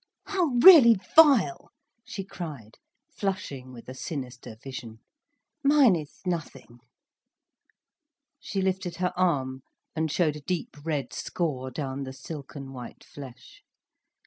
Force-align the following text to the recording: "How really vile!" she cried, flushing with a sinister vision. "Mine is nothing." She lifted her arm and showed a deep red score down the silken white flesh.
"How 0.25 0.57
really 0.63 0.99
vile!" 1.15 1.69
she 2.03 2.23
cried, 2.23 2.79
flushing 3.11 3.71
with 3.71 3.87
a 3.87 3.93
sinister 3.93 4.55
vision. 4.63 4.97
"Mine 5.63 5.95
is 5.95 6.21
nothing." 6.25 6.79
She 8.39 8.63
lifted 8.63 8.95
her 8.95 9.13
arm 9.15 9.61
and 9.95 10.11
showed 10.11 10.35
a 10.37 10.41
deep 10.41 10.75
red 10.83 11.13
score 11.13 11.69
down 11.69 12.01
the 12.01 12.13
silken 12.13 12.73
white 12.73 13.03
flesh. 13.03 13.61